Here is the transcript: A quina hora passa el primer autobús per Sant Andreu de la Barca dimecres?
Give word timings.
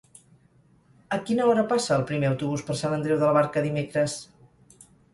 A 1.17 1.19
quina 1.27 1.45
hora 1.51 1.67
passa 1.75 1.95
el 1.99 2.07
primer 2.13 2.31
autobús 2.31 2.67
per 2.71 2.79
Sant 2.83 2.99
Andreu 2.99 3.23
de 3.23 3.25
la 3.31 3.39
Barca 3.39 3.67
dimecres? 3.71 4.21